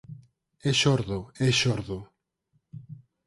É 0.69 0.71
xordo, 0.81 1.17
é 1.47 1.49
xordo. 1.59 1.97